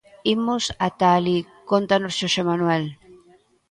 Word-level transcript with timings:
Imos 0.35 0.63
ata 0.87 1.07
alí, 1.17 1.37
cóntanos 1.71 2.13
Xosé 2.19 2.41
Manuel. 2.49 2.83